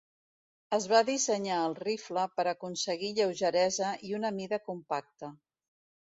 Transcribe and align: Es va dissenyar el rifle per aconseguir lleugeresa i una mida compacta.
Es 0.75 0.85
va 0.91 0.99
dissenyar 1.09 1.57
el 1.65 1.75
rifle 1.79 2.23
per 2.39 2.45
aconseguir 2.51 3.11
lleugeresa 3.19 3.91
i 4.09 4.15
una 4.21 4.31
mida 4.39 4.59
compacta. 4.71 5.31